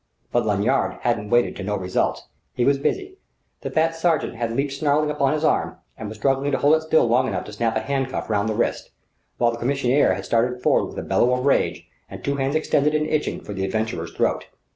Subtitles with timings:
[0.31, 2.23] But Lanyard hadn't waited to note results.
[2.55, 3.19] He was busy.
[3.61, 6.81] The fat sergent had leaped snarling upon his arm, and was struggling to hold it
[6.81, 8.89] still long enough to snap a hand cuff round the wrist;
[9.37, 12.95] while the commissaire had started forward with a bellow of rage and two hands extended
[12.95, 14.47] and itching for the adventurer's throat.